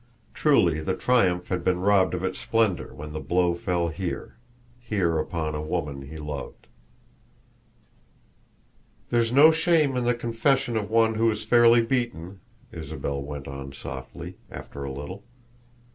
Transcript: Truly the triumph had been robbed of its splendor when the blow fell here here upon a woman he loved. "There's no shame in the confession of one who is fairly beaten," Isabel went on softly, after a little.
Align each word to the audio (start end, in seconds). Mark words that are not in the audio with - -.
Truly 0.33 0.79
the 0.79 0.95
triumph 0.97 1.49
had 1.49 1.63
been 1.63 1.79
robbed 1.79 2.15
of 2.15 2.23
its 2.23 2.39
splendor 2.39 2.91
when 2.95 3.11
the 3.13 3.19
blow 3.19 3.53
fell 3.53 3.89
here 3.89 4.35
here 4.79 5.19
upon 5.19 5.53
a 5.53 5.61
woman 5.61 6.01
he 6.07 6.17
loved. 6.17 6.65
"There's 9.11 9.31
no 9.31 9.51
shame 9.51 9.95
in 9.95 10.03
the 10.03 10.15
confession 10.15 10.75
of 10.75 10.89
one 10.89 11.13
who 11.13 11.29
is 11.29 11.43
fairly 11.45 11.83
beaten," 11.83 12.39
Isabel 12.71 13.21
went 13.21 13.47
on 13.47 13.73
softly, 13.73 14.37
after 14.51 14.83
a 14.83 14.91
little. 14.91 15.23